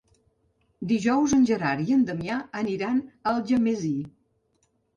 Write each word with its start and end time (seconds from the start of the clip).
Dijous 0.91 1.35
en 1.39 1.45
Gerard 1.49 1.85
i 1.85 1.95
en 1.97 2.03
Damià 2.09 2.39
aniran 2.63 2.99
a 3.05 3.07
Algemesí. 3.37 3.95